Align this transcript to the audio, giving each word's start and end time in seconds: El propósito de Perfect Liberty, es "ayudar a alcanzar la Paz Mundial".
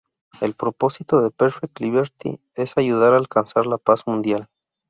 El 0.41 0.55
propósito 0.55 1.21
de 1.21 1.29
Perfect 1.29 1.79
Liberty, 1.79 2.39
es 2.55 2.75
"ayudar 2.75 3.13
a 3.13 3.17
alcanzar 3.17 3.67
la 3.67 3.77
Paz 3.77 4.07
Mundial". 4.07 4.47